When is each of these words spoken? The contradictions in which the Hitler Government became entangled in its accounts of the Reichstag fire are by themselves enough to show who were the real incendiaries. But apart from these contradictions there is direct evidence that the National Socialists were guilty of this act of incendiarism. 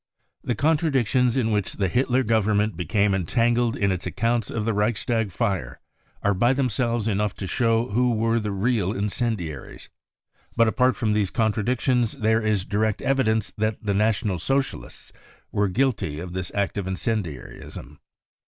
The 0.43 0.55
contradictions 0.55 1.37
in 1.37 1.51
which 1.51 1.73
the 1.73 1.87
Hitler 1.87 2.23
Government 2.23 2.75
became 2.75 3.13
entangled 3.13 3.75
in 3.75 3.91
its 3.91 4.07
accounts 4.07 4.49
of 4.49 4.65
the 4.65 4.73
Reichstag 4.73 5.31
fire 5.31 5.79
are 6.23 6.33
by 6.33 6.53
themselves 6.53 7.07
enough 7.07 7.35
to 7.35 7.45
show 7.45 7.91
who 7.91 8.11
were 8.15 8.39
the 8.39 8.51
real 8.51 8.93
incendiaries. 8.93 9.89
But 10.55 10.67
apart 10.67 10.95
from 10.95 11.13
these 11.13 11.29
contradictions 11.29 12.13
there 12.13 12.41
is 12.41 12.65
direct 12.65 13.03
evidence 13.03 13.53
that 13.59 13.83
the 13.83 13.93
National 13.93 14.39
Socialists 14.39 15.11
were 15.51 15.67
guilty 15.67 16.19
of 16.19 16.33
this 16.33 16.51
act 16.55 16.79
of 16.79 16.87
incendiarism. 16.87 17.99